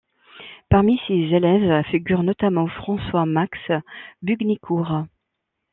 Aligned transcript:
Parmi 0.71 0.99
ses 1.07 1.13
élèves 1.13 1.85
figurent 1.91 2.23
notamment 2.23 2.65
Francois 2.65 3.27
Max 3.27 3.59
Bugnicourt. 4.23 5.03